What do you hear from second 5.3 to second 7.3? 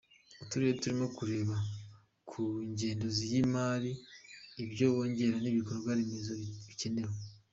nk’ibikorwa remezo bikenewe.